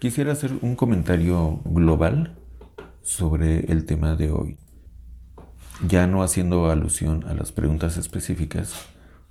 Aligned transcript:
Quisiera 0.00 0.32
hacer 0.32 0.52
un 0.62 0.76
comentario 0.76 1.60
global 1.62 2.34
sobre 3.02 3.70
el 3.70 3.84
tema 3.84 4.16
de 4.16 4.30
hoy, 4.30 4.56
ya 5.86 6.06
no 6.06 6.22
haciendo 6.22 6.70
alusión 6.70 7.26
a 7.28 7.34
las 7.34 7.52
preguntas 7.52 7.98
específicas, 7.98 8.72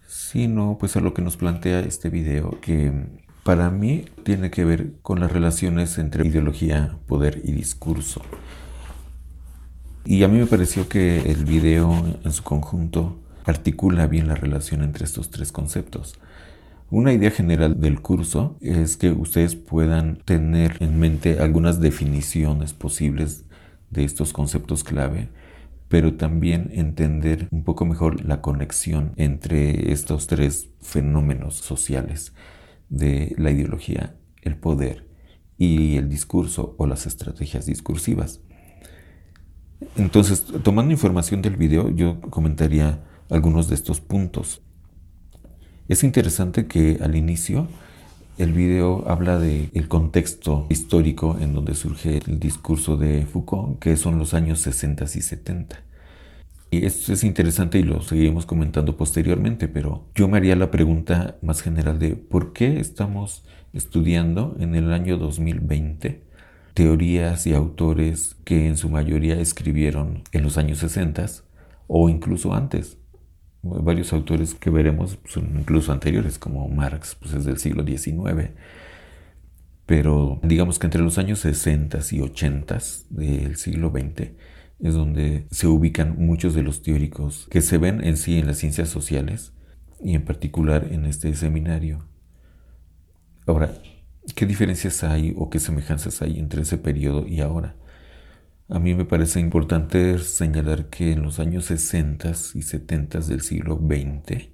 sino 0.06 0.78
pues 0.80 0.96
a 0.96 1.00
lo 1.00 1.16
que 1.16 1.24
nos 1.24 1.38
plantea 1.38 1.80
este 1.80 2.12
video 2.12 2.62
que 2.62 2.94
para 3.44 3.72
mí 3.72 4.06
tiene 4.22 4.52
que 4.52 4.64
ver 4.64 4.94
con 5.02 5.20
las 5.20 5.32
relaciones 5.32 5.98
entre 5.98 6.28
ideología, 6.28 7.00
poder 7.08 7.42
y 7.44 7.52
discurso. 7.52 8.22
Y 10.06 10.22
a 10.22 10.28
mí 10.28 10.38
me 10.38 10.46
pareció 10.46 10.88
que 10.88 11.32
el 11.32 11.46
video 11.46 12.20
en 12.24 12.32
su 12.32 12.44
conjunto 12.44 13.20
articula 13.44 14.06
bien 14.06 14.28
la 14.28 14.36
relación 14.36 14.84
entre 14.84 15.06
estos 15.06 15.32
tres 15.32 15.52
conceptos. 15.52 16.20
Una 16.92 17.14
idea 17.14 17.30
general 17.30 17.80
del 17.80 18.02
curso 18.02 18.58
es 18.62 18.98
que 18.98 19.12
ustedes 19.12 19.56
puedan 19.56 20.18
tener 20.26 20.78
en 20.80 21.00
mente 21.00 21.40
algunas 21.40 21.80
definiciones 21.80 22.74
posibles 22.74 23.46
de 23.92 24.04
estos 24.06 24.34
conceptos 24.34 24.84
clave, 24.84 25.30
pero 25.88 26.16
también 26.16 26.72
entender 26.74 27.48
un 27.52 27.64
poco 27.64 27.86
mejor 27.86 28.26
la 28.26 28.42
conexión 28.42 29.14
entre 29.18 29.92
estos 29.92 30.26
tres 30.26 30.70
fenómenos 30.82 31.58
sociales 31.58 32.34
de 32.90 33.36
la 33.38 33.52
ideología, 33.52 34.16
el 34.42 34.56
poder 34.56 35.08
y 35.60 35.98
el 35.98 36.10
discurso 36.10 36.74
o 36.80 36.88
las 36.88 37.06
estrategias 37.06 37.68
discursivas. 37.68 38.42
Entonces, 39.96 40.44
tomando 40.64 40.92
información 40.92 41.44
del 41.44 41.56
video, 41.56 41.92
yo 41.92 42.20
comentaría 42.20 43.04
algunos 43.30 43.68
de 43.68 43.76
estos 43.76 44.02
puntos. 44.02 44.64
Es 45.90 46.04
interesante 46.04 46.68
que 46.68 47.00
al 47.02 47.16
inicio 47.16 47.68
el 48.38 48.54
video 48.54 49.10
habla 49.10 49.40
del 49.40 49.72
el 49.74 49.88
contexto 49.88 50.68
histórico 50.70 51.36
en 51.42 51.56
donde 51.56 51.74
surge 51.74 52.20
el 52.28 52.40
discurso 52.40 52.96
de 52.96 53.26
Foucault, 53.26 53.80
que 53.80 53.98
son 53.98 54.20
los 54.20 54.36
años 54.36 54.60
60 54.60 55.06
y 55.06 55.08
70. 55.08 55.82
Y 56.70 56.86
esto 56.86 57.12
es 57.12 57.24
interesante 57.24 57.80
y 57.80 57.84
lo 57.84 58.04
seguiremos 58.04 58.46
comentando 58.46 58.98
posteriormente, 58.98 59.68
pero 59.68 60.06
yo 60.14 60.28
me 60.28 60.38
haría 60.38 60.56
la 60.56 60.70
pregunta 60.70 61.40
más 61.42 61.64
general 61.64 61.98
de 61.98 62.16
por 62.16 62.54
qué 62.54 62.80
estamos 62.80 63.44
estudiando 63.74 64.56
en 64.60 64.76
el 64.76 64.94
año 64.94 65.18
2020 65.18 66.22
teorías 66.76 67.48
y 67.48 67.56
autores 67.56 68.36
que 68.44 68.68
en 68.68 68.78
su 68.78 68.90
mayoría 68.90 69.42
escribieron 69.42 70.22
en 70.34 70.44
los 70.44 70.60
años 70.60 70.78
60 70.78 71.26
o 71.88 72.10
incluso 72.10 72.54
antes 72.54 73.00
varios 73.62 74.14
autores 74.14 74.56
que 74.56 74.70
veremos 74.70 75.18
son 75.26 75.60
incluso 75.60 75.92
anteriores, 75.92 76.40
como 76.40 76.68
Marx, 76.70 77.16
pues 77.16 77.34
es 77.34 77.46
del 77.46 77.58
siglo 77.58 77.86
XIX. 77.86 78.52
Pero 79.86 80.40
digamos 80.44 80.78
que 80.80 80.88
entre 80.88 81.02
los 81.02 81.18
años 81.18 81.40
60 81.40 82.00
y 82.12 82.22
80 82.22 82.78
del 83.10 83.56
siglo 83.58 83.92
XX 83.92 84.32
es 84.80 84.94
donde 84.94 85.48
se 85.52 85.68
ubican 85.68 86.16
muchos 86.18 86.54
de 86.54 86.64
los 86.64 86.82
teóricos 86.82 87.48
que 87.50 87.62
se 87.62 87.78
ven 87.78 88.04
en 88.04 88.16
sí 88.16 88.38
en 88.38 88.48
las 88.48 88.58
ciencias 88.58 88.90
sociales 88.90 89.54
y 90.02 90.16
en 90.16 90.24
particular 90.24 90.88
en 90.92 91.06
este 91.06 91.34
seminario. 91.34 92.08
Ahora, 93.46 93.74
¿qué 94.36 94.46
diferencias 94.46 95.04
hay 95.04 95.34
o 95.38 95.50
qué 95.50 95.60
semejanzas 95.60 96.22
hay 96.22 96.40
entre 96.40 96.62
ese 96.62 96.78
periodo 96.78 97.28
y 97.28 97.42
ahora? 97.42 97.76
A 98.72 98.78
mí 98.78 98.94
me 98.94 99.04
parece 99.04 99.40
importante 99.40 100.20
señalar 100.20 100.90
que 100.90 101.14
en 101.14 101.24
los 101.24 101.40
años 101.40 101.66
60 101.66 102.34
y 102.54 102.62
70 102.62 103.20
del 103.22 103.42
siglo 103.42 103.80
XX 103.80 104.50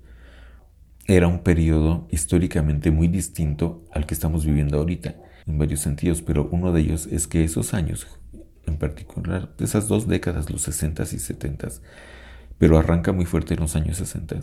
era 1.06 1.28
un 1.28 1.44
periodo 1.44 2.08
históricamente 2.12 2.92
muy 2.92 3.10
distinto 3.10 3.84
al 3.92 4.06
que 4.06 4.14
estamos 4.14 4.46
viviendo 4.46 4.78
ahorita, 4.78 5.16
en 5.46 5.58
varios 5.58 5.82
sentidos, 5.82 6.22
pero 6.22 6.48
uno 6.50 6.72
de 6.72 6.80
ellos 6.80 7.08
es 7.08 7.28
que 7.28 7.44
esos 7.44 7.74
años, 7.74 8.08
en 8.66 8.78
particular, 8.78 9.54
esas 9.60 9.90
dos 9.90 10.08
décadas, 10.08 10.50
los 10.50 10.62
60 10.62 11.04
y 11.04 11.20
70, 11.20 11.68
pero 12.58 12.78
arranca 12.78 13.12
muy 13.12 13.26
fuerte 13.26 13.56
en 13.56 13.60
los 13.60 13.76
años 13.76 13.98
60, 13.98 14.40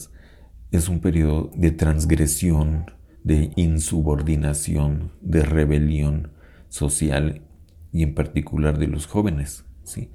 es 0.71 0.89
un 0.91 1.01
periodo 1.01 1.51
de 1.55 1.71
transgresión, 1.71 2.91
de 3.25 3.53
insubordinación, 3.57 5.13
de 5.23 5.43
rebelión 5.45 6.33
social 6.69 7.41
y 7.93 8.03
en 8.03 8.15
particular 8.15 8.79
de 8.79 8.89
los 8.89 9.07
jóvenes. 9.07 9.65
¿Sí? 9.85 10.11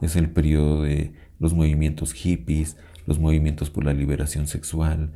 Es 0.00 0.16
el 0.16 0.30
periodo 0.30 0.82
de 0.82 1.12
los 1.38 1.54
movimientos 1.54 2.12
hippies, 2.12 2.76
los 3.06 3.18
movimientos 3.18 3.70
por 3.70 3.84
la 3.84 3.92
liberación 3.92 4.46
sexual. 4.46 5.12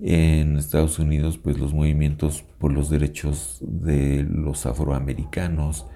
En 0.00 0.56
Estados 0.56 0.98
Unidos, 0.98 1.38
pues 1.38 1.58
los 1.58 1.72
movimientos 1.72 2.42
por 2.58 2.72
los 2.72 2.90
derechos 2.90 3.58
de 3.60 4.24
los 4.24 4.66
afroamericanos. 4.66 5.86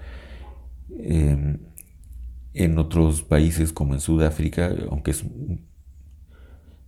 Em, 0.99 1.59
en 2.53 2.79
otros 2.79 3.21
países 3.23 3.73
como 3.73 3.93
en 3.93 3.99
Sudáfrica, 3.99 4.73
aunque 4.89 5.11
es 5.11 5.23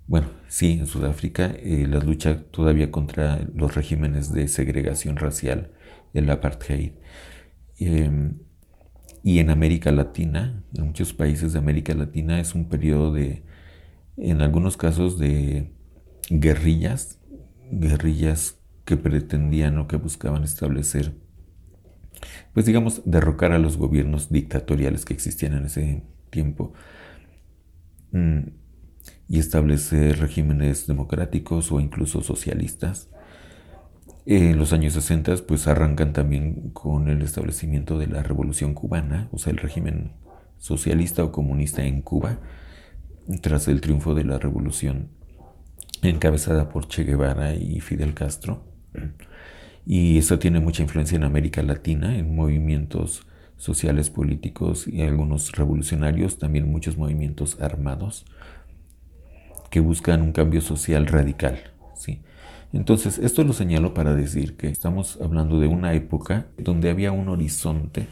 bueno, 0.09 0.27
sí, 0.47 0.71
en 0.79 0.87
Sudáfrica 0.87 1.53
eh, 1.59 1.85
la 1.87 1.99
lucha 1.99 2.43
todavía 2.49 2.89
contra 2.89 3.47
los 3.53 3.75
regímenes 3.75 4.33
de 4.33 4.47
segregación 4.47 5.17
racial, 5.17 5.71
el 6.15 6.27
apartheid. 6.31 6.93
Em, 7.77 8.39
y 9.23 9.39
en 9.39 9.49
América 9.49 9.91
Latina, 9.91 10.63
en 10.75 10.87
muchos 10.87 11.13
países 11.13 11.53
de 11.53 11.59
América 11.59 11.93
Latina, 11.93 12.39
es 12.39 12.55
un 12.55 12.69
periodo 12.69 13.13
de, 13.13 13.43
en 14.17 14.41
algunos 14.41 14.77
casos, 14.77 15.19
de 15.19 15.71
guerrillas, 16.29 17.19
guerrillas 17.71 18.59
que 18.85 18.97
pretendían 18.97 19.77
o 19.77 19.87
que 19.87 19.97
buscaban 19.97 20.43
establecer, 20.43 21.13
pues 22.53 22.65
digamos, 22.65 23.01
derrocar 23.05 23.51
a 23.51 23.59
los 23.59 23.77
gobiernos 23.77 24.29
dictatoriales 24.29 25.05
que 25.05 25.13
existían 25.13 25.53
en 25.53 25.65
ese 25.65 26.03
tiempo 26.29 26.73
mm, 28.11 28.39
y 29.27 29.39
establecer 29.39 30.19
regímenes 30.19 30.87
democráticos 30.87 31.71
o 31.71 31.79
incluso 31.79 32.21
socialistas. 32.21 33.09
En 34.25 34.57
los 34.57 34.73
años 34.73 34.93
60 34.93 35.35
pues 35.47 35.67
arrancan 35.67 36.13
también 36.13 36.69
con 36.71 37.09
el 37.09 37.21
establecimiento 37.21 37.97
de 37.97 38.07
la 38.07 38.21
Revolución 38.21 38.73
cubana, 38.73 39.27
o 39.31 39.37
sea, 39.37 39.51
el 39.51 39.57
régimen 39.57 40.11
socialista 40.57 41.23
o 41.23 41.31
comunista 41.31 41.83
en 41.85 42.01
Cuba, 42.01 42.39
tras 43.41 43.67
el 43.67 43.81
triunfo 43.81 44.13
de 44.15 44.23
la 44.25 44.37
revolución 44.37 45.09
encabezada 46.01 46.69
por 46.69 46.87
Che 46.87 47.03
Guevara 47.03 47.55
y 47.55 47.79
Fidel 47.79 48.13
Castro. 48.13 48.63
Y 49.85 50.17
eso 50.17 50.39
tiene 50.39 50.59
mucha 50.59 50.83
influencia 50.83 51.15
en 51.15 51.23
América 51.23 51.63
Latina, 51.63 52.17
en 52.17 52.35
movimientos 52.35 53.25
sociales, 53.57 54.09
políticos 54.09 54.87
y 54.87 55.01
algunos 55.01 55.51
revolucionarios, 55.53 56.37
también 56.37 56.71
muchos 56.71 56.97
movimientos 56.97 57.59
armados 57.59 58.25
que 59.69 59.79
buscan 59.79 60.21
un 60.21 60.31
cambio 60.31 60.61
social 60.61 61.05
radical. 61.07 61.59
¿sí? 61.95 62.21
Entonces, 62.71 63.17
esto 63.17 63.43
lo 63.43 63.53
señalo 63.53 63.95
para 63.95 64.15
decir 64.15 64.55
que 64.55 64.67
estamos 64.67 65.17
hablando 65.21 65.59
de 65.59 65.67
una 65.67 65.93
época 65.93 66.47
donde 66.57 66.91
había 66.91 67.11
un 67.11 67.27
horizonte, 67.29 68.07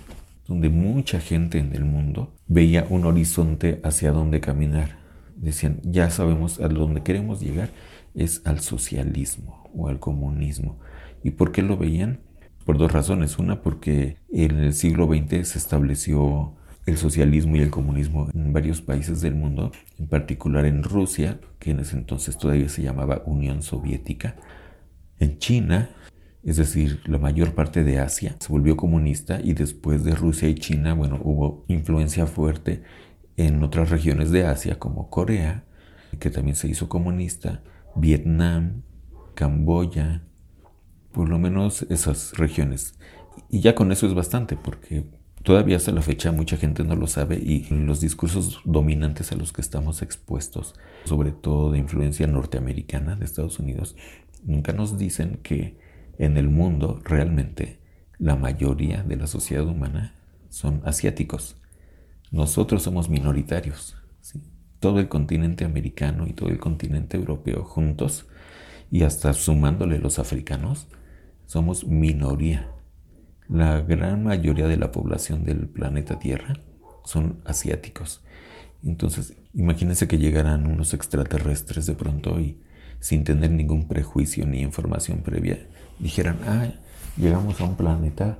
donde 0.48 0.70
mucha 0.70 1.20
gente 1.20 1.60
en 1.60 1.76
el 1.76 1.86
mundo 1.86 2.34
veía 2.48 2.88
un 2.90 3.06
horizonte 3.06 3.80
hacia 3.84 4.12
dónde 4.12 4.40
caminar. 4.40 4.98
Decían, 5.36 5.80
ya 5.84 6.10
sabemos 6.10 6.60
a 6.60 6.68
dónde 6.70 7.04
queremos 7.04 7.40
llegar, 7.40 7.70
es 8.16 8.42
al 8.46 8.60
socialismo 8.62 9.70
o 9.76 9.90
al 9.90 10.00
comunismo. 10.00 10.80
¿Y 11.24 11.32
por 11.32 11.52
qué 11.52 11.62
lo 11.62 11.78
veían? 11.78 12.22
Por 12.66 12.80
dos 12.80 12.92
razones. 12.92 13.38
Una, 13.38 13.62
porque 13.62 14.18
en 14.32 14.58
el 14.58 14.74
siglo 14.74 15.06
XX 15.06 15.48
se 15.48 15.60
estableció 15.60 16.56
el 16.88 16.98
socialismo 16.98 17.58
y 17.58 17.60
el 17.60 17.70
comunismo 17.70 18.30
en 18.34 18.54
varios 18.54 18.82
países 18.82 19.22
del 19.22 19.36
mundo, 19.36 19.72
en 20.00 20.08
particular 20.08 20.66
en 20.66 20.84
Rusia, 20.84 21.40
que 21.60 21.72
en 21.72 21.82
ese 21.82 21.98
entonces 21.98 22.38
todavía 22.38 22.70
se 22.70 22.82
llamaba 22.82 23.24
Unión 23.26 23.62
Soviética, 23.62 24.38
en 25.20 25.38
China, 25.38 25.90
es 26.44 26.56
decir, 26.56 27.02
la 27.06 27.18
mayor 27.18 27.54
parte 27.54 27.84
de 27.84 28.00
Asia 28.00 28.38
se 28.40 28.48
volvió 28.48 28.78
comunista 28.78 29.42
y 29.44 29.54
después 29.54 30.06
de 30.06 30.16
Rusia 30.16 30.48
y 30.48 30.56
China, 30.56 30.94
bueno, 30.94 31.20
hubo 31.22 31.66
influencia 31.68 32.26
fuerte 32.26 32.84
en 33.36 33.62
otras 33.64 33.90
regiones 33.90 34.32
de 34.32 34.46
Asia 34.46 34.80
como 34.80 35.10
Corea, 35.10 35.66
que 36.20 36.30
también 36.30 36.56
se 36.56 36.70
hizo 36.70 36.88
comunista, 36.88 37.64
Vietnam, 37.96 38.84
Camboya, 39.36 40.24
por 41.12 41.28
lo 41.28 41.38
menos 41.38 41.86
esas 41.90 42.38
regiones. 42.38 42.98
Y 43.50 43.60
ya 43.60 43.76
con 43.76 43.92
eso 43.92 44.08
es 44.08 44.14
bastante, 44.14 44.56
porque 44.56 45.06
Todavía 45.48 45.78
hasta 45.78 45.94
la 45.94 46.02
fecha 46.02 46.34
mucha 46.34 46.58
gente 46.58 46.84
no 46.84 46.98
lo 46.98 47.08
sabe 47.08 47.38
y 47.38 47.66
los 47.70 48.02
discursos 48.02 48.60
dominantes 48.66 49.32
a 49.32 49.38
los 49.38 49.54
que 49.54 49.62
estamos 49.62 50.02
expuestos, 50.02 50.76
sobre 51.06 51.32
todo 51.32 51.72
de 51.72 51.78
influencia 51.78 52.28
norteamericana 52.28 53.16
de 53.16 53.24
Estados 53.24 53.58
Unidos, 53.58 53.96
nunca 54.44 54.74
nos 54.74 54.98
dicen 54.98 55.40
que 55.44 55.80
en 56.18 56.36
el 56.36 56.50
mundo 56.50 57.00
realmente 57.06 57.80
la 58.18 58.36
mayoría 58.36 59.04
de 59.04 59.16
la 59.16 59.26
sociedad 59.26 59.66
humana 59.66 60.16
son 60.50 60.82
asiáticos. 60.84 61.56
Nosotros 62.30 62.84
somos 62.84 63.08
minoritarios. 63.08 63.96
Todo 64.82 65.00
el 65.00 65.08
continente 65.08 65.64
americano 65.64 66.28
y 66.28 66.34
todo 66.34 66.50
el 66.50 66.60
continente 66.60 67.16
europeo 67.16 67.64
juntos 67.64 68.28
y 68.92 69.04
hasta 69.04 69.32
sumándole 69.32 69.98
los 70.00 70.20
africanos, 70.20 70.90
somos 71.46 71.86
minoría. 71.88 72.77
La 73.50 73.82
gran 73.82 74.24
mayoría 74.24 74.68
de 74.68 74.78
la 74.78 74.92
población 74.92 75.46
del 75.46 75.68
planeta 75.68 76.20
Tierra 76.20 76.56
son 77.04 77.42
asiáticos. 77.46 78.22
Entonces, 78.84 79.36
imagínense 79.54 80.08
que 80.08 80.18
llegaran 80.18 80.68
unos 80.68 80.94
extraterrestres 80.94 81.86
de 81.86 81.96
pronto 81.96 82.40
y 82.40 82.62
sin 83.00 83.24
tener 83.24 83.52
ningún 83.52 83.88
prejuicio 83.88 84.46
ni 84.46 84.62
información 84.62 85.22
previa, 85.22 85.60
dijeran, 86.00 86.38
ah, 86.46 86.68
llegamos 87.16 87.62
a 87.62 87.66
un 87.66 87.76
planeta 87.76 88.38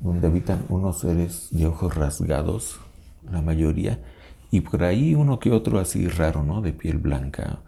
donde 0.00 0.26
habitan 0.26 0.64
unos 0.68 1.00
seres 1.00 1.48
de 1.50 1.66
ojos 1.66 1.94
rasgados, 1.94 2.80
la 3.30 3.42
mayoría, 3.42 4.00
y 4.50 4.60
por 4.60 4.82
ahí 4.82 5.14
uno 5.14 5.38
que 5.38 5.52
otro 5.52 5.78
así 5.78 6.08
raro, 6.08 6.42
¿no? 6.42 6.60
De 6.60 6.72
piel 6.72 6.98
blanca 6.98 7.60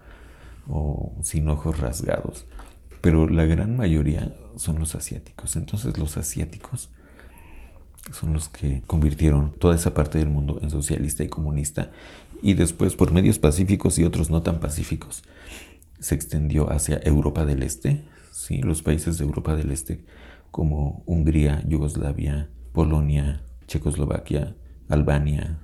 o 0.69 1.15
sin 1.23 1.49
ojos 1.49 1.79
rasgados. 1.79 2.47
Pero 3.05 3.29
la 3.29 3.45
gran 3.45 3.77
mayoría 3.77 4.35
son 4.56 4.79
los 4.79 4.95
asiáticos. 4.95 5.56
Entonces 5.56 5.99
los 5.99 6.17
asiáticos 6.17 6.89
son 8.12 8.33
los 8.33 8.49
que 8.49 8.83
convirtieron 8.87 9.53
toda 9.59 9.75
esa 9.75 9.93
parte 9.93 10.17
del 10.17 10.31
mundo 10.31 10.59
en 10.62 10.71
socialista 10.71 11.23
y 11.23 11.29
comunista 11.29 11.91
y 12.41 12.55
después 12.55 12.97
por 12.97 13.12
medios 13.12 13.39
pacíficos 13.39 13.99
y 13.99 14.05
otros 14.05 14.31
no 14.31 14.41
tan 14.41 14.59
pacíficos 14.59 15.23
se 16.01 16.15
extendió 16.15 16.73
hacia 16.73 16.99
Europa 17.05 17.45
del 17.45 17.62
Este, 17.62 18.05
¿sí? 18.33 18.62
los 18.62 18.83
países 18.83 19.19
de 19.19 19.25
Europa 19.25 19.55
del 19.55 19.71
Este 19.71 20.06
como 20.51 21.03
Hungría, 21.05 21.62
Yugoslavia, 21.69 22.49
Polonia, 22.73 23.43
Checoslovaquia, 23.67 24.56
Albania, 24.89 25.61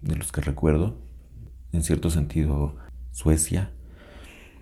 de 0.00 0.14
los 0.14 0.30
que 0.30 0.42
recuerdo, 0.42 0.96
en 1.72 1.82
cierto 1.82 2.08
sentido 2.08 2.76
Suecia, 3.10 3.72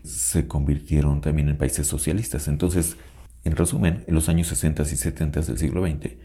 se 0.07 0.47
convirtieron 0.47 1.21
también 1.21 1.49
en 1.49 1.59
países 1.59 1.87
socialistas. 1.87 2.49
Entonces, 2.49 2.97
en 3.45 3.57
resumen, 3.57 4.05
en 4.07 4.15
los 4.15 4.29
años 4.29 4.49
60 4.49 4.83
y 4.83 4.97
70 4.97 5.41
del 5.41 5.59
siglo 5.59 5.87
XX, 5.87 6.17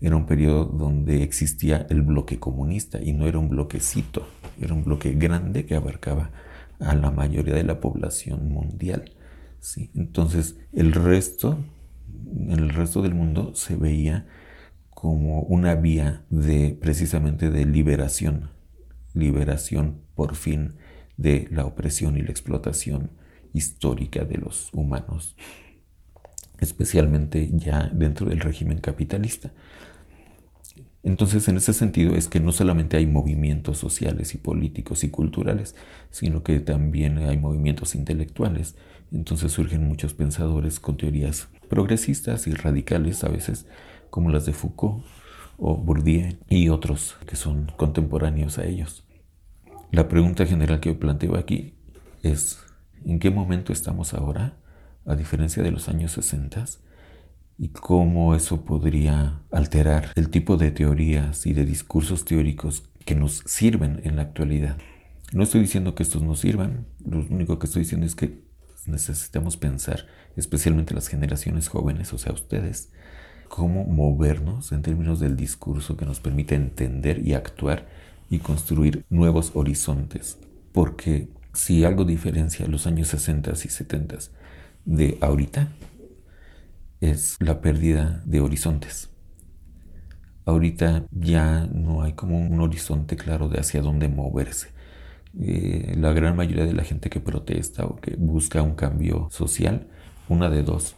era 0.00 0.16
un 0.16 0.26
periodo 0.26 0.64
donde 0.66 1.22
existía 1.22 1.86
el 1.88 2.02
bloque 2.02 2.38
comunista 2.38 3.00
y 3.02 3.12
no 3.12 3.26
era 3.26 3.38
un 3.38 3.48
bloquecito, 3.48 4.28
era 4.60 4.74
un 4.74 4.84
bloque 4.84 5.12
grande 5.14 5.64
que 5.64 5.74
abarcaba 5.74 6.30
a 6.78 6.94
la 6.94 7.10
mayoría 7.10 7.54
de 7.54 7.64
la 7.64 7.80
población 7.80 8.50
mundial. 8.50 9.12
¿sí? 9.60 9.90
Entonces 9.94 10.58
el 10.72 10.92
resto, 10.92 11.58
el 12.48 12.68
resto 12.68 13.00
del 13.02 13.14
mundo 13.14 13.54
se 13.54 13.76
veía 13.76 14.26
como 14.90 15.40
una 15.42 15.74
vía 15.74 16.24
de 16.30 16.76
precisamente 16.78 17.50
de 17.50 17.64
liberación, 17.64 18.50
liberación 19.14 20.02
por 20.14 20.34
fin 20.34 20.74
de 21.16 21.48
la 21.50 21.64
opresión 21.64 22.16
y 22.16 22.22
la 22.22 22.30
explotación 22.30 23.10
histórica 23.56 24.24
de 24.24 24.36
los 24.38 24.70
humanos, 24.72 25.36
especialmente 26.58 27.50
ya 27.52 27.90
dentro 27.92 28.28
del 28.28 28.40
régimen 28.40 28.78
capitalista. 28.78 29.52
Entonces, 31.02 31.46
en 31.48 31.56
ese 31.56 31.72
sentido 31.72 32.16
es 32.16 32.28
que 32.28 32.40
no 32.40 32.50
solamente 32.50 32.96
hay 32.96 33.06
movimientos 33.06 33.78
sociales 33.78 34.34
y 34.34 34.38
políticos 34.38 35.04
y 35.04 35.10
culturales, 35.10 35.76
sino 36.10 36.42
que 36.42 36.58
también 36.58 37.18
hay 37.18 37.38
movimientos 37.38 37.94
intelectuales. 37.94 38.76
Entonces 39.12 39.52
surgen 39.52 39.86
muchos 39.86 40.14
pensadores 40.14 40.80
con 40.80 40.96
teorías 40.96 41.48
progresistas 41.68 42.48
y 42.48 42.54
radicales 42.54 43.22
a 43.22 43.28
veces, 43.28 43.66
como 44.10 44.30
las 44.30 44.46
de 44.46 44.52
Foucault 44.52 45.04
o 45.58 45.76
Bourdieu 45.76 46.36
y 46.48 46.68
otros 46.68 47.16
que 47.26 47.36
son 47.36 47.70
contemporáneos 47.76 48.58
a 48.58 48.66
ellos. 48.66 49.04
La 49.92 50.08
pregunta 50.08 50.44
general 50.44 50.80
que 50.80 50.92
planteo 50.94 51.36
aquí 51.36 51.74
es, 52.22 52.58
¿en 53.06 53.18
qué 53.18 53.30
momento 53.30 53.72
estamos 53.72 54.14
ahora? 54.14 54.56
A 55.04 55.14
diferencia 55.14 55.62
de 55.62 55.70
los 55.70 55.88
años 55.88 56.12
60, 56.12 56.64
y 57.58 57.68
cómo 57.68 58.34
eso 58.34 58.64
podría 58.64 59.40
alterar 59.50 60.10
el 60.14 60.28
tipo 60.28 60.56
de 60.56 60.70
teorías 60.70 61.46
y 61.46 61.52
de 61.52 61.64
discursos 61.64 62.24
teóricos 62.24 62.84
que 63.04 63.14
nos 63.14 63.42
sirven 63.46 64.00
en 64.04 64.16
la 64.16 64.22
actualidad. 64.22 64.76
No 65.32 65.42
estoy 65.42 65.62
diciendo 65.62 65.94
que 65.94 66.02
estos 66.02 66.22
no 66.22 66.34
sirvan, 66.34 66.86
lo 67.04 67.18
único 67.18 67.58
que 67.58 67.66
estoy 67.66 67.82
diciendo 67.82 68.06
es 68.06 68.14
que 68.14 68.44
necesitamos 68.86 69.56
pensar, 69.56 70.06
especialmente 70.36 70.94
las 70.94 71.08
generaciones 71.08 71.68
jóvenes, 71.68 72.12
o 72.12 72.18
sea, 72.18 72.32
ustedes, 72.32 72.92
cómo 73.48 73.84
movernos 73.84 74.72
en 74.72 74.82
términos 74.82 75.20
del 75.20 75.36
discurso 75.36 75.96
que 75.96 76.04
nos 76.04 76.20
permite 76.20 76.54
entender 76.54 77.26
y 77.26 77.34
actuar 77.34 77.86
y 78.28 78.38
construir 78.40 79.04
nuevos 79.08 79.52
horizontes. 79.54 80.38
Porque 80.72 81.28
si 81.56 81.84
algo 81.84 82.04
diferencia 82.04 82.66
los 82.66 82.86
años 82.86 83.08
60 83.08 83.52
y 83.52 83.68
70 83.68 84.18
de 84.84 85.18
ahorita, 85.22 85.72
es 87.00 87.36
la 87.40 87.60
pérdida 87.60 88.22
de 88.26 88.40
horizontes. 88.40 89.08
Ahorita 90.44 91.06
ya 91.10 91.66
no 91.72 92.02
hay 92.02 92.12
como 92.12 92.38
un 92.38 92.60
horizonte 92.60 93.16
claro 93.16 93.48
de 93.48 93.58
hacia 93.58 93.80
dónde 93.80 94.08
moverse. 94.08 94.68
Eh, 95.40 95.94
la 95.98 96.12
gran 96.12 96.36
mayoría 96.36 96.66
de 96.66 96.74
la 96.74 96.84
gente 96.84 97.10
que 97.10 97.20
protesta 97.20 97.84
o 97.86 97.96
que 97.96 98.14
busca 98.16 98.62
un 98.62 98.74
cambio 98.74 99.28
social, 99.30 99.88
una 100.28 100.50
de 100.50 100.62
dos, 100.62 100.94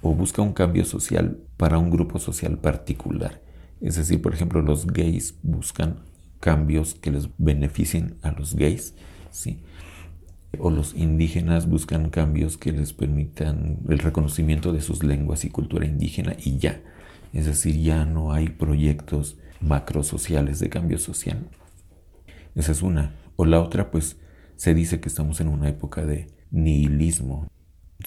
o 0.00 0.14
busca 0.14 0.40
un 0.42 0.54
cambio 0.54 0.84
social 0.84 1.38
para 1.58 1.78
un 1.78 1.90
grupo 1.90 2.18
social 2.18 2.58
particular. 2.58 3.42
Es 3.80 3.96
decir, 3.96 4.22
por 4.22 4.32
ejemplo, 4.34 4.62
los 4.62 4.86
gays 4.86 5.38
buscan 5.42 6.00
cambios 6.40 6.94
que 6.94 7.10
les 7.10 7.28
beneficien 7.36 8.16
a 8.22 8.32
los 8.32 8.54
gays, 8.54 8.94
¿sí? 9.30 9.62
O 10.58 10.70
los 10.70 10.94
indígenas 10.94 11.68
buscan 11.68 12.10
cambios 12.10 12.56
que 12.56 12.72
les 12.72 12.92
permitan 12.92 13.78
el 13.88 13.98
reconocimiento 13.98 14.72
de 14.72 14.80
sus 14.80 15.04
lenguas 15.04 15.44
y 15.44 15.50
cultura 15.50 15.86
indígena 15.86 16.36
y 16.42 16.58
ya. 16.58 16.80
Es 17.32 17.46
decir, 17.46 17.76
ya 17.80 18.04
no 18.04 18.32
hay 18.32 18.48
proyectos 18.48 19.36
macrosociales 19.60 20.60
de 20.60 20.70
cambio 20.70 20.98
social. 20.98 21.48
Esa 22.54 22.72
es 22.72 22.82
una. 22.82 23.14
O 23.36 23.44
la 23.44 23.60
otra, 23.60 23.90
pues 23.90 24.16
se 24.56 24.74
dice 24.74 25.00
que 25.00 25.08
estamos 25.08 25.40
en 25.40 25.48
una 25.48 25.68
época 25.68 26.04
de 26.04 26.28
nihilismo, 26.50 27.46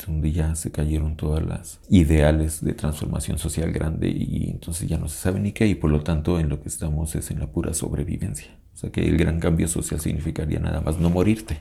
donde 0.05 0.31
ya 0.31 0.55
se 0.55 0.71
cayeron 0.71 1.15
todas 1.15 1.45
las 1.45 1.79
ideales 1.89 2.63
de 2.63 2.73
transformación 2.73 3.37
social 3.37 3.71
grande 3.71 4.09
y 4.09 4.49
entonces 4.49 4.87
ya 4.87 4.97
no 4.97 5.07
se 5.07 5.17
sabe 5.17 5.39
ni 5.39 5.51
qué 5.51 5.67
y 5.67 5.75
por 5.75 5.91
lo 5.91 6.01
tanto 6.01 6.39
en 6.39 6.49
lo 6.49 6.61
que 6.61 6.69
estamos 6.69 7.13
es 7.15 7.29
en 7.29 7.39
la 7.39 7.47
pura 7.47 7.73
sobrevivencia. 7.73 8.57
O 8.73 8.77
sea 8.77 8.89
que 8.89 9.07
el 9.07 9.17
gran 9.17 9.39
cambio 9.39 9.67
social 9.67 9.99
significaría 9.99 10.59
nada 10.59 10.81
más 10.81 10.97
no 10.97 11.09
morirte. 11.09 11.59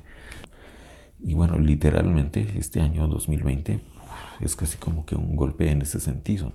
Y 1.22 1.34
bueno, 1.34 1.58
literalmente 1.58 2.46
este 2.56 2.80
año 2.80 3.06
2020 3.06 3.80
es 4.40 4.56
casi 4.56 4.78
como 4.78 5.04
que 5.04 5.16
un 5.16 5.36
golpe 5.36 5.70
en 5.70 5.82
ese 5.82 6.00
sentido. 6.00 6.52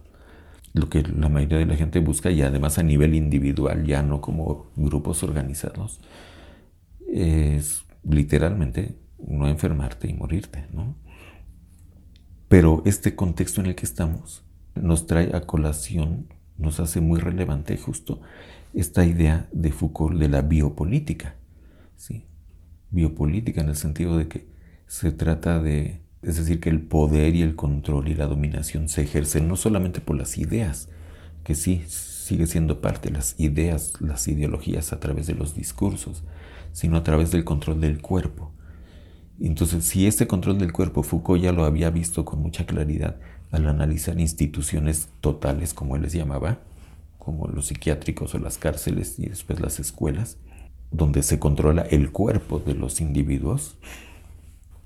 Lo 0.73 0.89
que 0.89 1.03
la 1.03 1.29
mayoría 1.29 1.59
de 1.59 1.65
la 1.65 1.75
gente 1.75 1.99
busca, 1.99 2.31
y 2.31 2.41
además 2.41 2.77
a 2.77 2.83
nivel 2.83 3.15
individual, 3.15 3.85
ya 3.85 4.03
no 4.03 4.21
como 4.21 4.71
grupos 4.75 5.23
organizados, 5.23 6.01
es 7.07 7.85
literalmente 8.03 8.97
no 9.25 9.47
enfermarte 9.47 10.09
y 10.09 10.13
morirte, 10.13 10.65
¿no? 10.73 10.95
Pero 12.47 12.81
este 12.85 13.15
contexto 13.15 13.61
en 13.61 13.67
el 13.67 13.75
que 13.75 13.85
estamos 13.85 14.43
nos 14.75 15.07
trae 15.07 15.35
a 15.35 15.41
colación, 15.41 16.27
nos 16.57 16.79
hace 16.79 17.01
muy 17.01 17.19
relevante 17.19 17.77
justo 17.77 18.21
esta 18.73 19.05
idea 19.05 19.47
de 19.53 19.71
Foucault 19.71 20.19
de 20.19 20.27
la 20.27 20.41
biopolítica, 20.41 21.35
¿sí? 21.95 22.25
Biopolítica 22.91 23.61
en 23.61 23.69
el 23.69 23.75
sentido 23.75 24.17
de 24.17 24.27
que 24.27 24.54
se 24.87 25.11
trata 25.11 25.61
de, 25.61 26.01
es 26.21 26.37
decir, 26.37 26.59
que 26.59 26.69
el 26.69 26.81
poder 26.81 27.35
y 27.35 27.41
el 27.41 27.55
control 27.55 28.07
y 28.07 28.15
la 28.15 28.27
dominación 28.27 28.89
se 28.89 29.03
ejercen 29.03 29.47
no 29.47 29.55
solamente 29.55 30.01
por 30.01 30.15
las 30.15 30.37
ideas, 30.37 30.89
que 31.43 31.55
sí 31.55 31.83
sigue 31.87 32.47
siendo 32.47 32.81
parte 32.81 33.09
de 33.09 33.15
las 33.15 33.39
ideas, 33.39 33.93
las 34.01 34.27
ideologías 34.27 34.93
a 34.93 34.99
través 34.99 35.27
de 35.27 35.35
los 35.35 35.55
discursos, 35.55 36.23
sino 36.71 36.97
a 36.97 37.03
través 37.03 37.31
del 37.31 37.43
control 37.43 37.81
del 37.81 38.01
cuerpo. 38.01 38.51
Entonces, 39.39 39.85
si 39.85 40.07
este 40.07 40.27
control 40.27 40.57
del 40.57 40.71
cuerpo 40.71 41.03
Foucault 41.03 41.43
ya 41.43 41.51
lo 41.51 41.65
había 41.65 41.89
visto 41.89 42.25
con 42.25 42.41
mucha 42.41 42.65
claridad 42.65 43.17
al 43.51 43.67
analizar 43.67 44.19
instituciones 44.19 45.09
totales, 45.21 45.73
como 45.73 45.95
él 45.95 46.01
les 46.01 46.13
llamaba, 46.13 46.59
como 47.19 47.47
los 47.47 47.67
psiquiátricos 47.67 48.33
o 48.35 48.39
las 48.39 48.57
cárceles 48.57 49.19
y 49.19 49.27
después 49.27 49.59
las 49.59 49.79
escuelas, 49.79 50.37
donde 50.91 51.23
se 51.23 51.39
controla 51.39 51.81
el 51.83 52.11
cuerpo 52.11 52.59
de 52.59 52.75
los 52.75 53.01
individuos, 53.01 53.77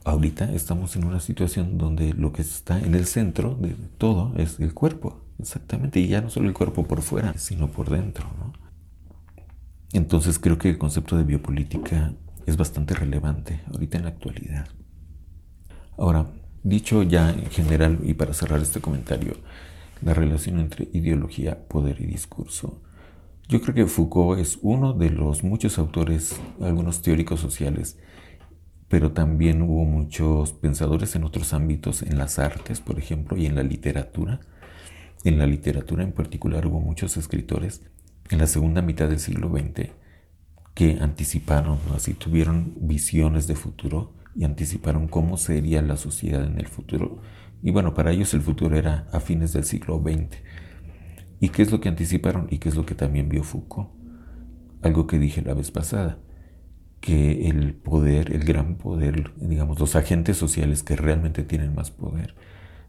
ahorita 0.10 0.52
estamos 0.54 0.96
en 0.96 1.06
una 1.06 1.20
situación 1.20 1.78
donde 1.78 2.14
lo 2.14 2.34
que 2.34 2.42
está 2.42 2.80
en 2.80 2.96
el 2.96 3.06
centro 3.06 3.56
de 3.56 3.76
todo 3.98 4.34
es 4.38 4.60
el 4.60 4.74
cuerpo, 4.74 5.22
exactamente, 5.40 6.00
y 6.00 6.08
ya 6.08 6.22
no 6.22 6.30
solo 6.30 6.48
el 6.48 6.54
cuerpo 6.54 6.86
por 6.86 7.02
fuera, 7.02 7.34
sino 7.38 7.68
por 7.68 7.90
dentro. 7.90 8.26
Entonces 9.94 10.40
creo 10.40 10.58
que 10.58 10.70
el 10.70 10.78
concepto 10.78 11.18
de 11.18 11.24
biopolítica 11.24 12.14
es 12.46 12.58
bastante 12.58 12.94
relevante 12.94 13.62
ahorita 13.72 13.98
en 13.98 14.04
la 14.04 14.10
actualidad. 14.10 14.68
Ahora, 15.98 16.32
dicho 16.64 17.04
ya 17.04 17.32
en 17.32 17.50
general 17.50 18.00
y 18.04 18.14
para 18.14 18.34
cerrar 18.34 18.62
este 18.62 18.82
comentario, 18.82 19.34
la 20.02 20.14
relación 20.14 20.60
entre 20.60 20.90
ideología, 20.94 21.68
poder 21.68 22.02
y 22.02 22.06
discurso. 22.06 22.82
Yo 23.48 23.62
creo 23.62 23.74
que 23.74 23.86
Foucault 23.88 24.40
es 24.40 24.60
uno 24.62 24.94
de 24.94 25.10
los 25.10 25.44
muchos 25.44 25.80
autores, 25.80 26.40
algunos 26.62 27.02
teóricos 27.02 27.40
sociales, 27.40 27.98
pero 28.90 29.12
también 29.12 29.62
hubo 29.62 29.86
muchos 29.86 30.52
pensadores 30.52 31.16
en 31.16 31.24
otros 31.24 31.54
ámbitos, 31.54 32.02
en 32.02 32.18
las 32.18 32.40
artes, 32.40 32.82
por 32.82 33.00
ejemplo, 33.00 33.38
y 33.38 33.46
en 33.46 33.56
la 33.56 33.64
literatura, 33.64 34.42
en 35.24 35.38
la 35.38 35.46
literatura 35.46 36.04
en 36.04 36.12
particular 36.12 36.66
hubo 36.66 36.80
muchos 36.80 37.16
escritores 37.18 37.82
en 38.30 38.40
la 38.40 38.48
segunda 38.48 38.82
mitad 38.82 39.08
del 39.08 39.20
siglo 39.20 39.50
XX 39.50 39.92
que 40.74 40.98
anticiparon, 41.02 41.78
así 41.94 42.14
tuvieron 42.14 42.74
visiones 42.78 43.48
de 43.48 43.56
futuro 43.56 44.14
y 44.36 44.46
anticiparon 44.46 45.08
cómo 45.08 45.38
sería 45.38 45.82
la 45.82 45.98
sociedad 45.98 46.44
en 46.46 46.58
el 46.58 46.68
futuro. 46.68 47.22
Y 47.62 47.72
bueno, 47.72 47.94
para 47.94 48.12
ellos 48.12 48.34
el 48.34 48.42
futuro 48.42 48.78
era 48.78 49.08
a 49.12 49.20
fines 49.20 49.52
del 49.52 49.66
siglo 49.66 50.02
XX. 50.02 50.38
¿Y 51.42 51.50
qué 51.50 51.64
es 51.64 51.72
lo 51.72 51.82
que 51.82 51.90
anticiparon? 51.90 52.48
¿Y 52.50 52.60
qué 52.60 52.70
es 52.70 52.76
lo 52.76 52.86
que 52.86 52.96
también 52.96 53.28
vio 53.28 53.44
Foucault? 53.44 53.90
Algo 54.82 55.08
que 55.08 55.20
dije 55.20 55.42
la 55.42 55.54
vez 55.54 55.72
pasada, 55.72 56.20
que 57.00 57.48
el 57.50 57.74
poder, 57.74 58.34
el 58.34 58.44
gran 58.44 58.76
poder, 58.76 59.32
digamos, 59.38 59.80
los 59.80 59.96
agentes 59.96 60.38
sociales 60.38 60.84
que 60.84 60.96
realmente 60.96 61.44
tienen 61.44 61.74
más 61.74 61.92
poder, 61.92 62.36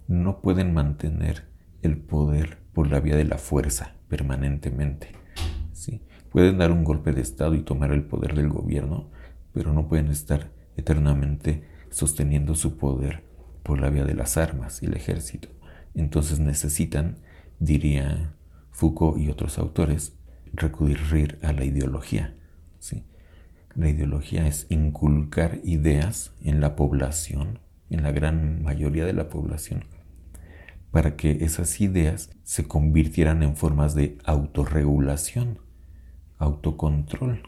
no 0.08 0.40
pueden 0.40 0.74
mantener 0.74 1.44
el 1.82 1.96
poder 1.96 2.58
por 2.72 2.90
la 2.90 3.00
vía 3.00 3.16
de 3.16 3.24
la 3.24 3.38
fuerza 3.38 3.94
permanentemente. 4.08 5.12
¿sí? 5.72 6.02
Pueden 6.30 6.58
dar 6.58 6.72
un 6.72 6.84
golpe 6.84 7.12
de 7.12 7.20
Estado 7.20 7.54
y 7.54 7.62
tomar 7.62 7.92
el 7.92 8.04
poder 8.04 8.34
del 8.34 8.48
gobierno, 8.48 9.10
pero 9.52 9.72
no 9.72 9.88
pueden 9.88 10.08
estar 10.08 10.52
eternamente 10.76 11.64
sosteniendo 11.90 12.54
su 12.54 12.76
poder 12.76 13.24
por 13.62 13.80
la 13.80 13.90
vía 13.90 14.04
de 14.04 14.14
las 14.14 14.36
armas 14.36 14.82
y 14.82 14.86
el 14.86 14.94
ejército. 14.94 15.48
Entonces 15.94 16.40
necesitan, 16.40 17.18
diría 17.58 18.34
Foucault 18.70 19.18
y 19.18 19.28
otros 19.28 19.58
autores, 19.58 20.16
recurrir 20.52 21.38
a 21.42 21.52
la 21.52 21.64
ideología. 21.64 22.36
¿sí? 22.78 23.04
La 23.74 23.88
ideología 23.88 24.46
es 24.46 24.66
inculcar 24.68 25.60
ideas 25.62 26.34
en 26.42 26.60
la 26.60 26.74
población, 26.74 27.60
en 27.88 28.02
la 28.02 28.10
gran 28.10 28.62
mayoría 28.62 29.04
de 29.04 29.12
la 29.12 29.28
población, 29.28 29.84
para 30.90 31.16
que 31.16 31.44
esas 31.44 31.80
ideas 31.80 32.30
se 32.42 32.64
convirtieran 32.64 33.42
en 33.42 33.56
formas 33.56 33.94
de 33.94 34.18
autorregulación, 34.24 35.60
autocontrol, 36.38 37.42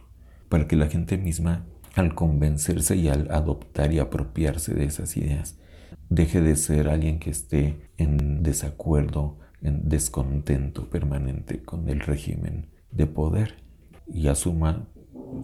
para 0.49 0.69
que 0.69 0.76
la 0.76 0.88
gente 0.88 1.19
misma, 1.19 1.67
al 1.95 2.14
convencerse 2.14 2.97
y 2.97 3.09
al 3.09 3.31
adoptar 3.31 3.93
y 3.93 3.99
apropiarse 3.99 4.75
de 4.75 4.85
esas 4.85 5.17
ideas, 5.17 5.59
deje 6.09 6.41
de 6.41 6.55
ser 6.57 6.88
alguien 6.88 7.19
que 7.19 7.31
esté 7.31 7.91
en 7.97 8.43
desacuerdo, 8.43 9.38
en 9.61 9.88
descontento 9.88 10.88
permanente 10.88 11.62
con 11.62 11.88
el 11.88 12.00
régimen 12.00 12.69
de 12.91 13.07
poder 13.07 13.62
y 14.07 14.29
asuma 14.29 14.88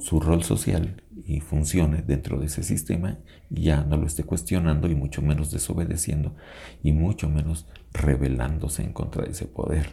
su 0.01 0.21
rol 0.21 0.43
social 0.43 1.03
y 1.27 1.41
funcione 1.41 2.03
dentro 2.03 2.39
de 2.39 2.47
ese 2.47 2.63
sistema 2.63 3.19
ya 3.51 3.85
no 3.85 3.97
lo 3.97 4.07
esté 4.07 4.25
cuestionando 4.25 4.89
y 4.89 4.95
mucho 4.95 5.23
menos 5.23 5.51
desobedeciendo 5.51 6.35
y 6.83 6.93
mucho 6.93 7.29
menos 7.29 7.67
rebelándose 7.93 8.83
en 8.83 8.93
contra 8.93 9.25
de 9.25 9.31
ese 9.31 9.47
poder. 9.47 9.91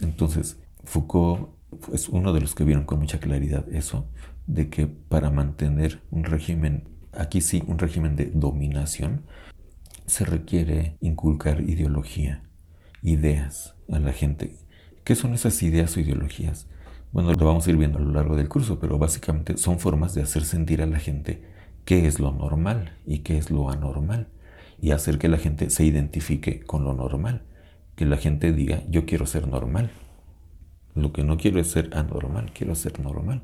Entonces, 0.00 0.58
Foucault 0.84 1.50
es 1.92 2.08
uno 2.08 2.32
de 2.32 2.40
los 2.40 2.54
que 2.54 2.64
vieron 2.64 2.84
con 2.84 2.98
mucha 2.98 3.18
claridad 3.18 3.66
eso, 3.72 4.08
de 4.46 4.68
que 4.68 4.86
para 4.86 5.30
mantener 5.30 6.00
un 6.10 6.24
régimen, 6.24 6.88
aquí 7.12 7.40
sí, 7.40 7.62
un 7.66 7.78
régimen 7.78 8.16
de 8.16 8.26
dominación, 8.26 9.22
se 10.06 10.24
requiere 10.24 10.96
inculcar 11.00 11.60
ideología, 11.62 12.44
ideas 13.02 13.74
a 13.90 13.98
la 13.98 14.12
gente. 14.12 14.56
¿Qué 15.04 15.14
son 15.14 15.34
esas 15.34 15.62
ideas 15.62 15.96
o 15.96 16.00
ideologías? 16.00 16.68
Bueno, 17.12 17.32
lo 17.32 17.46
vamos 17.46 17.66
a 17.66 17.70
ir 17.70 17.76
viendo 17.76 17.98
a 17.98 18.02
lo 18.02 18.12
largo 18.12 18.36
del 18.36 18.48
curso, 18.48 18.78
pero 18.78 18.98
básicamente 18.98 19.56
son 19.56 19.78
formas 19.78 20.14
de 20.14 20.22
hacer 20.22 20.44
sentir 20.44 20.82
a 20.82 20.86
la 20.86 20.98
gente 20.98 21.42
qué 21.84 22.06
es 22.06 22.20
lo 22.20 22.32
normal 22.32 22.96
y 23.06 23.20
qué 23.20 23.38
es 23.38 23.50
lo 23.50 23.70
anormal 23.70 24.28
y 24.80 24.90
hacer 24.90 25.18
que 25.18 25.28
la 25.28 25.38
gente 25.38 25.70
se 25.70 25.84
identifique 25.84 26.60
con 26.60 26.84
lo 26.84 26.92
normal, 26.94 27.42
que 27.94 28.04
la 28.04 28.16
gente 28.18 28.52
diga 28.52 28.82
yo 28.90 29.06
quiero 29.06 29.26
ser 29.26 29.48
normal. 29.48 29.90
Lo 30.94 31.12
que 31.12 31.24
no 31.24 31.36
quiero 31.36 31.60
es 31.60 31.70
ser 31.70 31.90
anormal, 31.94 32.52
quiero 32.54 32.74
ser 32.74 33.00
normal. 33.00 33.42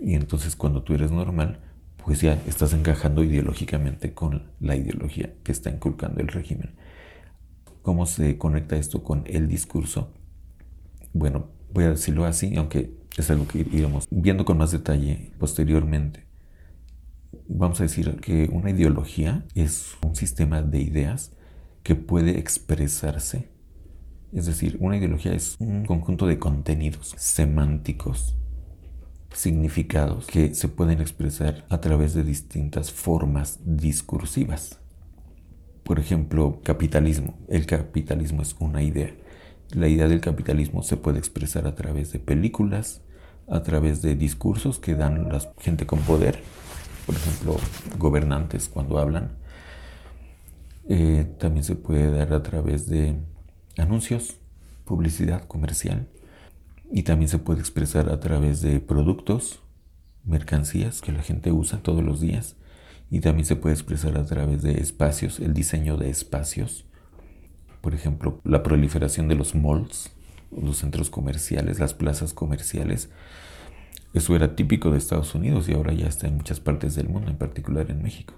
Y 0.00 0.14
entonces 0.14 0.56
cuando 0.56 0.82
tú 0.82 0.94
eres 0.94 1.10
normal, 1.10 1.60
pues 2.04 2.20
ya 2.20 2.34
estás 2.46 2.72
encajando 2.72 3.22
ideológicamente 3.24 4.14
con 4.14 4.50
la 4.60 4.76
ideología 4.76 5.34
que 5.42 5.52
está 5.52 5.70
inculcando 5.70 6.20
el 6.20 6.28
régimen. 6.28 6.74
¿Cómo 7.82 8.06
se 8.06 8.38
conecta 8.38 8.76
esto 8.76 9.02
con 9.02 9.24
el 9.26 9.48
discurso? 9.48 10.12
Bueno, 11.12 11.48
voy 11.72 11.84
a 11.84 11.90
decirlo 11.90 12.24
así, 12.24 12.56
aunque 12.56 12.92
es 13.16 13.30
algo 13.30 13.46
que 13.46 13.58
iremos 13.58 14.06
viendo 14.10 14.44
con 14.44 14.58
más 14.58 14.70
detalle 14.70 15.32
posteriormente. 15.38 16.26
Vamos 17.48 17.80
a 17.80 17.84
decir 17.84 18.16
que 18.20 18.48
una 18.52 18.70
ideología 18.70 19.44
es 19.54 19.96
un 20.02 20.14
sistema 20.14 20.62
de 20.62 20.80
ideas 20.80 21.32
que 21.82 21.94
puede 21.94 22.38
expresarse. 22.38 23.48
Es 24.32 24.46
decir, 24.46 24.76
una 24.80 24.96
ideología 24.96 25.32
es 25.32 25.56
un 25.58 25.86
conjunto 25.86 26.26
de 26.26 26.38
contenidos 26.38 27.14
semánticos, 27.16 28.36
significados 29.32 30.26
que 30.26 30.54
se 30.54 30.68
pueden 30.68 31.00
expresar 31.00 31.66
a 31.70 31.80
través 31.80 32.14
de 32.14 32.24
distintas 32.24 32.92
formas 32.92 33.60
discursivas. 33.64 34.78
Por 35.82 35.98
ejemplo, 35.98 36.60
capitalismo. 36.62 37.38
El 37.48 37.64
capitalismo 37.64 38.42
es 38.42 38.54
una 38.58 38.82
idea. 38.82 39.14
La 39.74 39.86
idea 39.86 40.08
del 40.08 40.22
capitalismo 40.22 40.82
se 40.82 40.96
puede 40.96 41.18
expresar 41.18 41.66
a 41.66 41.74
través 41.74 42.10
de 42.12 42.18
películas, 42.18 43.02
a 43.48 43.62
través 43.62 44.00
de 44.00 44.14
discursos 44.14 44.78
que 44.78 44.94
dan 44.94 45.28
la 45.28 45.40
gente 45.58 45.86
con 45.86 45.98
poder, 46.00 46.40
por 47.04 47.14
ejemplo, 47.14 47.56
gobernantes 47.98 48.68
cuando 48.68 48.98
hablan. 48.98 49.36
Eh, 50.88 51.26
también 51.38 51.64
se 51.64 51.74
puede 51.74 52.10
dar 52.10 52.32
a 52.32 52.42
través 52.42 52.88
de 52.88 53.16
anuncios, 53.76 54.38
publicidad 54.86 55.44
comercial. 55.44 56.08
Y 56.90 57.02
también 57.02 57.28
se 57.28 57.38
puede 57.38 57.60
expresar 57.60 58.08
a 58.08 58.20
través 58.20 58.62
de 58.62 58.80
productos, 58.80 59.60
mercancías 60.24 61.02
que 61.02 61.12
la 61.12 61.22
gente 61.22 61.52
usa 61.52 61.82
todos 61.82 62.02
los 62.02 62.22
días. 62.22 62.56
Y 63.10 63.20
también 63.20 63.44
se 63.44 63.56
puede 63.56 63.74
expresar 63.74 64.16
a 64.16 64.24
través 64.24 64.62
de 64.62 64.80
espacios, 64.80 65.40
el 65.40 65.52
diseño 65.52 65.98
de 65.98 66.08
espacios 66.08 66.87
por 67.80 67.94
ejemplo, 67.94 68.40
la 68.44 68.62
proliferación 68.62 69.28
de 69.28 69.34
los 69.34 69.54
malls, 69.54 70.10
los 70.50 70.78
centros 70.78 71.10
comerciales, 71.10 71.78
las 71.78 71.94
plazas 71.94 72.32
comerciales. 72.32 73.10
Eso 74.14 74.34
era 74.34 74.56
típico 74.56 74.90
de 74.90 74.98
Estados 74.98 75.34
Unidos 75.34 75.68
y 75.68 75.74
ahora 75.74 75.92
ya 75.92 76.06
está 76.06 76.26
en 76.26 76.36
muchas 76.36 76.60
partes 76.60 76.94
del 76.94 77.08
mundo, 77.08 77.30
en 77.30 77.36
particular 77.36 77.90
en 77.90 78.02
México. 78.02 78.34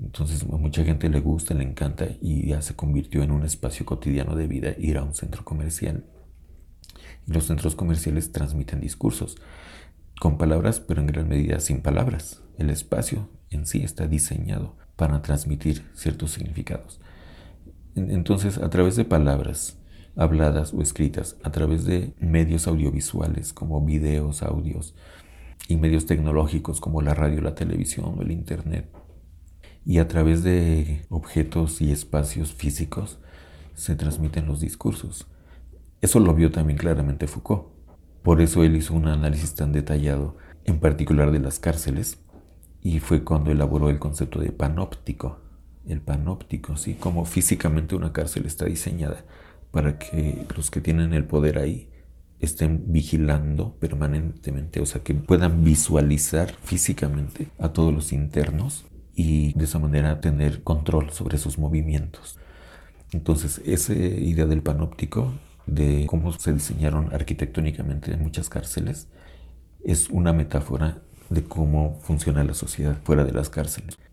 Entonces 0.00 0.42
a 0.44 0.56
mucha 0.56 0.84
gente 0.84 1.08
le 1.08 1.20
gusta, 1.20 1.54
le 1.54 1.64
encanta 1.64 2.06
y 2.20 2.48
ya 2.48 2.62
se 2.62 2.74
convirtió 2.74 3.22
en 3.22 3.30
un 3.30 3.44
espacio 3.44 3.84
cotidiano 3.84 4.36
de 4.36 4.46
vida 4.46 4.74
ir 4.78 4.96
a 4.96 5.02
un 5.02 5.14
centro 5.14 5.44
comercial. 5.44 6.04
Los 7.26 7.46
centros 7.46 7.74
comerciales 7.74 8.32
transmiten 8.32 8.80
discursos 8.80 9.36
con 10.18 10.38
palabras, 10.38 10.80
pero 10.80 11.00
en 11.00 11.08
gran 11.08 11.28
medida 11.28 11.60
sin 11.60 11.82
palabras. 11.82 12.42
El 12.58 12.70
espacio 12.70 13.28
en 13.50 13.66
sí 13.66 13.82
está 13.82 14.06
diseñado 14.06 14.76
para 14.96 15.20
transmitir 15.20 15.84
ciertos 15.94 16.30
significados. 16.32 17.00
Entonces, 17.94 18.58
a 18.58 18.70
través 18.70 18.96
de 18.96 19.04
palabras 19.04 19.78
habladas 20.16 20.72
o 20.74 20.82
escritas, 20.82 21.36
a 21.42 21.50
través 21.50 21.84
de 21.84 22.14
medios 22.18 22.66
audiovisuales 22.66 23.52
como 23.52 23.84
videos, 23.84 24.42
audios 24.42 24.94
y 25.68 25.76
medios 25.76 26.06
tecnológicos 26.06 26.80
como 26.80 27.02
la 27.02 27.14
radio, 27.14 27.40
la 27.40 27.54
televisión 27.54 28.14
o 28.18 28.22
el 28.22 28.30
Internet, 28.30 28.90
y 29.84 29.98
a 29.98 30.08
través 30.08 30.42
de 30.42 31.04
objetos 31.08 31.80
y 31.80 31.92
espacios 31.92 32.52
físicos 32.52 33.18
se 33.74 33.96
transmiten 33.96 34.46
los 34.46 34.60
discursos. 34.60 35.26
Eso 36.00 36.20
lo 36.20 36.34
vio 36.34 36.50
también 36.50 36.78
claramente 36.78 37.26
Foucault. 37.26 37.68
Por 38.22 38.40
eso 38.40 38.64
él 38.64 38.76
hizo 38.76 38.94
un 38.94 39.08
análisis 39.08 39.54
tan 39.54 39.72
detallado, 39.72 40.36
en 40.64 40.78
particular 40.78 41.30
de 41.32 41.40
las 41.40 41.58
cárceles, 41.58 42.18
y 42.80 43.00
fue 43.00 43.24
cuando 43.24 43.50
elaboró 43.50 43.90
el 43.90 43.98
concepto 43.98 44.40
de 44.40 44.52
panóptico, 44.52 45.41
el 45.86 46.00
panóptico, 46.00 46.76
¿sí? 46.76 46.94
Como 46.94 47.24
físicamente 47.24 47.94
una 47.94 48.12
cárcel 48.12 48.46
está 48.46 48.66
diseñada 48.66 49.24
para 49.70 49.98
que 49.98 50.46
los 50.56 50.70
que 50.70 50.80
tienen 50.80 51.12
el 51.14 51.24
poder 51.24 51.58
ahí 51.58 51.88
estén 52.40 52.92
vigilando 52.92 53.76
permanentemente, 53.76 54.80
o 54.80 54.86
sea, 54.86 55.02
que 55.02 55.14
puedan 55.14 55.64
visualizar 55.64 56.52
físicamente 56.64 57.48
a 57.58 57.72
todos 57.72 57.94
los 57.94 58.12
internos 58.12 58.84
y 59.14 59.52
de 59.54 59.64
esa 59.64 59.78
manera 59.78 60.20
tener 60.20 60.62
control 60.62 61.10
sobre 61.10 61.38
sus 61.38 61.58
movimientos. 61.58 62.38
Entonces, 63.12 63.60
esa 63.64 63.94
idea 63.94 64.46
del 64.46 64.62
panóptico, 64.62 65.32
de 65.66 66.06
cómo 66.08 66.32
se 66.32 66.52
diseñaron 66.52 67.14
arquitectónicamente 67.14 68.16
muchas 68.16 68.48
cárceles, 68.48 69.08
es 69.84 70.08
una 70.10 70.32
metáfora 70.32 71.02
de 71.30 71.44
cómo 71.44 72.00
funciona 72.02 72.42
la 72.44 72.54
sociedad 72.54 72.98
fuera 73.04 73.24
de 73.24 73.32
las 73.32 73.50
cárceles. 73.50 73.96